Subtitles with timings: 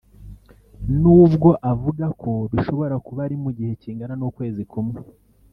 [1.01, 4.99] n’ubwo avuga ko bishobora kuba ari mu gihe kingana n’ukwezi kumwe